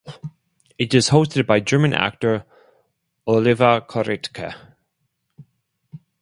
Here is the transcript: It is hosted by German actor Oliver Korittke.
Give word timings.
It 0.79 0.95
is 0.95 1.09
hosted 1.11 1.45
by 1.45 1.59
German 1.59 1.93
actor 1.93 2.43
Oliver 3.27 3.81
Korittke. 3.87 4.55